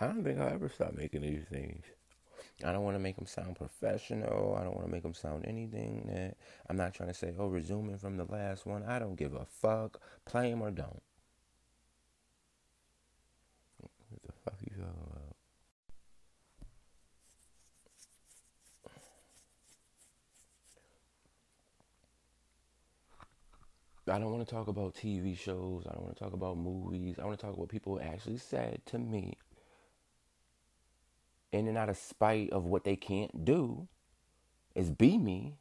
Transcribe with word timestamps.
I 0.00 0.06
don't 0.06 0.22
think 0.22 0.38
I'll 0.38 0.52
ever 0.52 0.68
stop 0.68 0.94
making 0.94 1.22
these 1.22 1.44
things. 1.50 1.84
I 2.64 2.72
don't 2.72 2.84
want 2.84 2.94
to 2.94 3.00
make 3.00 3.16
them 3.16 3.26
sound 3.26 3.56
professional. 3.56 4.56
I 4.58 4.62
don't 4.62 4.74
want 4.74 4.86
to 4.86 4.92
make 4.92 5.02
them 5.02 5.14
sound 5.14 5.44
anything 5.44 6.08
that 6.12 6.36
I'm 6.68 6.76
not 6.76 6.94
trying 6.94 7.08
to 7.08 7.14
say, 7.14 7.34
oh, 7.36 7.48
resuming 7.48 7.98
from 7.98 8.16
the 8.16 8.24
last 8.24 8.64
one. 8.64 8.84
I 8.84 9.00
don't 9.00 9.16
give 9.16 9.34
a 9.34 9.44
fuck. 9.44 10.00
Play 10.24 10.50
them 10.50 10.62
or 10.62 10.70
don't. 10.70 11.02
What 13.80 14.22
the 14.22 14.32
fuck 14.44 14.54
you 14.60 14.70
talking 14.70 14.94
about? 15.10 15.22
I 24.10 24.18
don't 24.18 24.32
want 24.32 24.46
to 24.46 24.54
talk 24.54 24.68
about 24.68 24.94
TV 24.94 25.36
shows. 25.36 25.86
I 25.86 25.92
don't 25.92 26.04
want 26.04 26.16
to 26.16 26.24
talk 26.24 26.32
about 26.32 26.56
movies. 26.56 27.18
I 27.20 27.26
want 27.26 27.38
to 27.38 27.42
talk 27.42 27.50
about 27.50 27.60
what 27.60 27.68
people 27.68 28.00
actually 28.00 28.38
said 28.38 28.80
to 28.86 28.98
me 28.98 29.36
in 31.52 31.66
and 31.68 31.78
out 31.78 31.88
of 31.88 31.96
spite 31.96 32.50
of 32.50 32.64
what 32.64 32.84
they 32.84 32.96
can't 32.96 33.44
do 33.44 33.88
is 34.74 34.90
be 34.90 35.18
me. 35.18 35.54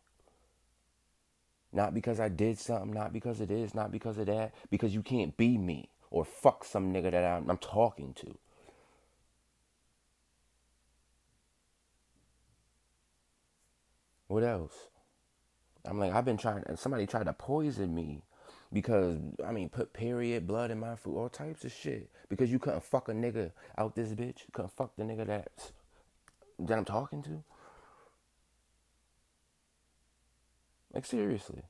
Not 1.73 1.93
because 1.93 2.19
I 2.19 2.29
did 2.29 2.57
something, 2.57 2.91
not 2.91 3.13
because 3.13 3.41
it 3.41 3.51
is, 3.51 3.75
not 3.75 3.91
because 3.91 4.17
of 4.17 4.25
that, 4.27 4.53
because 4.69 4.93
you 4.93 5.01
can't 5.03 5.35
be 5.37 5.57
me 5.57 5.89
or 6.09 6.25
fuck 6.25 6.63
some 6.63 6.93
nigga 6.93 7.11
that 7.11 7.23
I'm, 7.23 7.49
I'm 7.49 7.57
talking 7.57 8.13
to. 8.15 8.37
What 14.27 14.43
else? 14.43 14.73
I'm 15.85 15.99
like, 15.99 16.13
I've 16.13 16.25
been 16.25 16.37
trying, 16.37 16.63
somebody 16.75 17.05
tried 17.05 17.25
to 17.27 17.33
poison 17.33 17.95
me 17.95 18.21
because, 18.73 19.17
I 19.45 19.51
mean, 19.51 19.69
put 19.69 19.93
period 19.93 20.47
blood 20.47 20.71
in 20.71 20.79
my 20.79 20.95
food, 20.95 21.17
all 21.17 21.29
types 21.29 21.63
of 21.63 21.71
shit. 21.71 22.09
Because 22.29 22.51
you 22.51 22.59
couldn't 22.59 22.83
fuck 22.83 23.07
a 23.07 23.13
nigga 23.13 23.51
out 23.77 23.95
this 23.95 24.09
bitch. 24.09 24.39
Couldn't 24.51 24.73
fuck 24.73 24.95
the 24.97 25.03
nigga 25.03 25.25
that's, 25.25 25.71
that 26.59 26.77
I'm 26.77 26.85
talking 26.85 27.21
to. 27.23 27.43
Like, 30.93 31.05
seriously. 31.05 31.63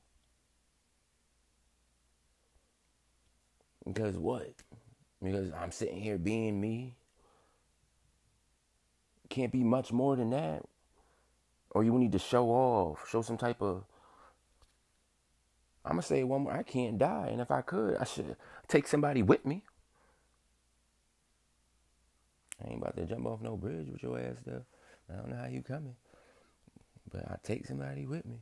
Because 3.84 4.16
what? 4.16 4.54
Because 5.22 5.52
I'm 5.52 5.70
sitting 5.70 6.00
here 6.00 6.18
being 6.18 6.60
me. 6.60 6.94
Can't 9.28 9.52
be 9.52 9.64
much 9.64 9.92
more 9.92 10.16
than 10.16 10.30
that. 10.30 10.62
Or 11.70 11.84
you 11.84 11.92
need 11.98 12.12
to 12.12 12.18
show 12.18 12.48
off, 12.48 13.08
show 13.10 13.22
some 13.22 13.36
type 13.36 13.60
of. 13.60 13.84
I'm 15.84 15.92
gonna 15.92 16.02
say 16.02 16.24
one 16.24 16.42
more. 16.42 16.52
I 16.52 16.62
can't 16.62 16.98
die, 16.98 17.28
and 17.30 17.40
if 17.40 17.50
I 17.50 17.60
could, 17.60 17.96
I 17.96 18.04
should 18.04 18.36
take 18.68 18.86
somebody 18.86 19.22
with 19.22 19.44
me. 19.44 19.64
I 22.64 22.70
ain't 22.70 22.82
about 22.82 22.96
to 22.96 23.06
jump 23.06 23.26
off 23.26 23.40
no 23.40 23.56
bridge 23.56 23.88
with 23.90 24.02
your 24.02 24.18
ass 24.18 24.36
though. 24.46 24.64
I 25.12 25.16
don't 25.16 25.30
know 25.30 25.36
how 25.36 25.46
you 25.48 25.62
coming, 25.62 25.96
but 27.10 27.24
I 27.30 27.36
take 27.42 27.66
somebody 27.66 28.06
with 28.06 28.26
me. 28.26 28.38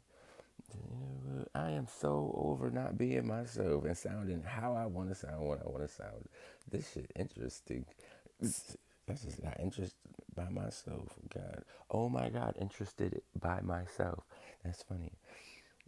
I 1.55 1.71
am 1.71 1.87
so 2.01 2.35
over 2.37 2.71
not 2.71 2.99
being 2.99 3.27
myself 3.27 3.85
and 3.85 3.97
sounding 3.97 4.43
how 4.43 4.75
I 4.75 4.87
want 4.87 5.09
to 5.11 5.15
sound 5.15 5.47
when 5.47 5.59
I 5.59 5.69
want 5.69 5.87
to 5.87 5.95
sound. 5.95 6.29
This 6.71 6.93
shit 6.93 7.11
interesting. 7.17 7.87
That's 8.41 9.23
just 9.25 9.43
not 9.43 9.59
interested 9.61 9.97
by 10.35 10.49
myself. 10.49 11.09
God, 11.33 11.65
oh 11.91 12.09
my 12.09 12.29
God, 12.29 12.57
interested 12.61 13.23
by 13.41 13.61
myself. 13.61 14.25
That's 14.65 14.83
funny. 14.83 15.13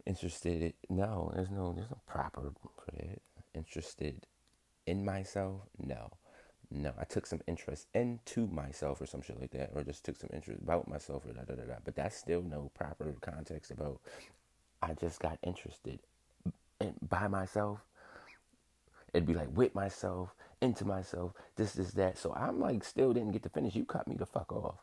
Interested? 0.05 0.73
No, 0.89 1.31
there's 1.35 1.51
no, 1.51 1.73
there's 1.73 1.89
no 1.89 1.99
proper 2.07 2.51
for 2.61 2.91
that. 2.95 3.21
Interested 3.53 4.25
in 4.87 5.05
myself? 5.05 5.61
No. 5.77 6.11
No, 6.71 6.93
I 6.99 7.03
took 7.03 7.25
some 7.25 7.41
interest 7.47 7.87
into 7.95 8.45
myself 8.47 9.01
or 9.01 9.07
some 9.07 9.21
shit 9.21 9.39
like 9.39 9.51
that, 9.51 9.71
or 9.73 9.83
just 9.83 10.05
took 10.05 10.17
some 10.17 10.29
interest 10.31 10.61
about 10.61 10.87
myself 10.87 11.25
or 11.25 11.33
da 11.33 11.41
da 11.41 11.55
da 11.55 11.63
da. 11.63 11.75
But 11.83 11.95
that's 11.95 12.15
still 12.15 12.43
no 12.43 12.69
proper 12.75 13.15
context 13.21 13.71
about. 13.71 13.99
I 14.81 14.93
just 14.93 15.19
got 15.19 15.39
interested 15.43 15.99
in, 16.79 16.93
by 17.07 17.27
myself. 17.27 17.79
It'd 19.13 19.25
be 19.25 19.33
like 19.33 19.49
with 19.55 19.73
myself, 19.73 20.35
into 20.61 20.85
myself, 20.85 21.33
this, 21.55 21.73
this, 21.73 21.91
that. 21.91 22.19
So 22.19 22.33
I'm 22.35 22.59
like, 22.59 22.83
still 22.83 23.13
didn't 23.13 23.31
get 23.31 23.43
to 23.43 23.49
finish. 23.49 23.75
You 23.75 23.85
cut 23.85 24.07
me 24.07 24.15
the 24.15 24.27
fuck 24.27 24.51
off. 24.51 24.75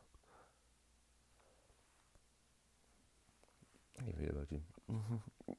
I 4.00 4.04
didn't 4.04 4.30
about 4.30 4.46
you. 4.50 4.60
Mm-hmm. 4.92 5.16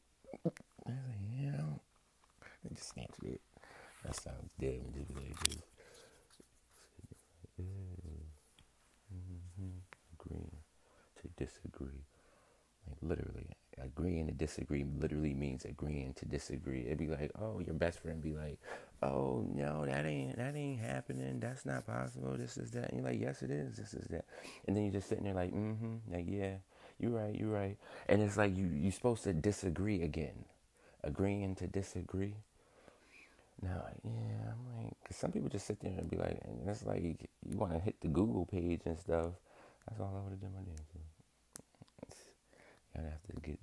I 0.88 0.92
was 0.92 1.04
like, 1.08 1.18
yeah. 1.40 1.62
I 2.66 2.74
just 2.74 2.90
snatched 2.90 3.24
it. 3.24 3.42
That 4.04 4.16
sounds 4.16 4.52
dead 4.60 4.82
when 4.84 4.94
you 4.94 5.06
like 5.16 5.77
disagree. 11.38 12.04
Like 12.88 12.98
literally, 13.02 13.48
agreeing 13.82 14.28
to 14.28 14.34
disagree 14.34 14.86
literally 15.00 15.34
means 15.34 15.66
agreeing 15.66 16.14
to 16.16 16.26
disagree. 16.26 16.86
It'd 16.86 16.98
be 16.98 17.08
like, 17.08 17.32
oh, 17.40 17.60
your 17.60 17.76
best 17.76 18.00
friend 18.00 18.22
be 18.22 18.34
like, 18.34 18.60
oh 19.04 19.46
no, 19.54 19.86
that 19.86 20.06
ain't 20.06 20.38
that 20.38 20.56
ain't 20.56 20.80
happening. 20.80 21.40
That's 21.40 21.66
not 21.66 21.86
possible. 21.86 22.36
This 22.38 22.58
is 22.58 22.72
that. 22.72 22.90
And 22.90 23.02
you're 23.02 23.12
like, 23.12 23.20
yes, 23.20 23.42
it 23.44 23.52
is. 23.52 23.78
This 23.78 23.94
is 23.94 24.08
that. 24.08 24.26
And 24.68 24.76
then 24.76 24.84
you're 24.84 24.94
just 24.94 25.10
sitting 25.10 25.26
there 25.26 25.34
like, 25.34 25.54
mm-hmm, 25.54 25.96
like 26.12 26.26
yeah, 26.28 26.56
you're 27.00 27.12
right, 27.12 27.36
you're 27.36 27.52
right. 27.52 27.78
And 28.08 28.22
it's 28.22 28.38
like 28.38 28.56
you 28.56 28.70
you're 28.74 28.92
supposed 28.92 29.24
to 29.24 29.34
disagree 29.34 30.02
again, 30.02 30.46
agreeing 31.04 31.56
to 31.56 31.68
disagree. 31.68 32.36
Now, 33.62 33.86
yeah, 34.04 34.52
I'm 34.52 34.84
like, 34.84 34.94
cause 35.08 35.18
some 35.18 35.32
people 35.32 35.50
just 35.50 35.66
sit 35.66 35.80
there 35.80 35.94
and 35.98 36.10
be 36.10 36.18
like, 36.18 36.40
and 36.46 36.70
it's 36.70 36.86
like 36.86 37.02
you, 37.02 37.16
want 37.58 37.74
to 37.74 37.80
hit 37.80 38.00
the 38.02 38.08
Google 38.08 38.46
page 38.46 38.82
and 38.86 39.00
stuff. 39.00 39.32
That's 39.88 40.00
all 40.00 40.14
I 40.16 40.24
would 40.24 40.32
have 40.32 40.42
done 40.42 40.54
my 40.54 40.62
thing. 40.94 40.97
Gotta 42.98 43.10
have 43.12 43.22
to 43.28 43.42
get 43.42 43.60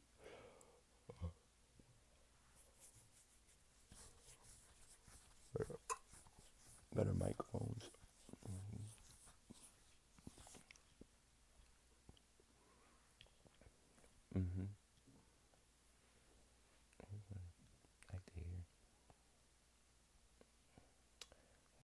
better 6.95 7.13
microphones. 7.15 7.91